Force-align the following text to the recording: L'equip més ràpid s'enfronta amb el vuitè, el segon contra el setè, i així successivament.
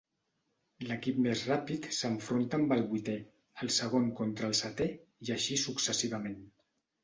L'equip 0.91 1.19
més 1.25 1.43
ràpid 1.49 1.85
s'enfronta 1.97 2.59
amb 2.61 2.75
el 2.77 2.83
vuitè, 2.95 3.19
el 3.67 3.73
segon 3.77 4.11
contra 4.23 4.51
el 4.53 4.59
setè, 4.65 4.91
i 5.29 5.33
així 5.41 5.63
successivament. 5.69 6.45